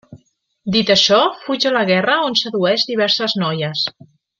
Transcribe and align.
Dit 0.75 0.89
això, 0.93 1.19
fuig 1.43 1.69
a 1.71 1.75
la 1.77 1.85
guerra, 1.93 2.19
on 2.31 2.41
sedueix 2.43 2.89
diverses 2.93 3.41
noies. 3.47 3.89